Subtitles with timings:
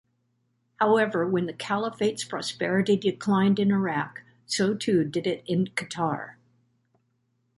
[0.77, 6.37] However, when the caliphate's prosperity declined in Iraq, so too did it in Qatar.